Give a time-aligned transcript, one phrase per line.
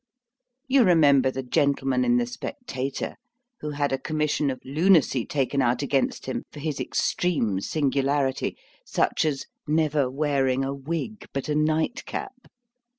[0.67, 3.17] You remember the gentleman in The Spectator,
[3.59, 9.25] who had a commission of lunacy taken out against him for his extreme singularity, such
[9.25, 12.33] as never wearing a wig, but a night cap.